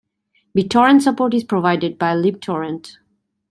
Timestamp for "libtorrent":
2.15-2.93